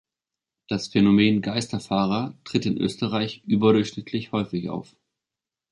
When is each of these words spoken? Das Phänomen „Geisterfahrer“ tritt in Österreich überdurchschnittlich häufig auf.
Das 0.67 0.87
Phänomen 0.87 1.43
„Geisterfahrer“ 1.43 2.33
tritt 2.43 2.65
in 2.65 2.75
Österreich 2.75 3.43
überdurchschnittlich 3.45 4.31
häufig 4.31 4.67
auf. 4.67 4.95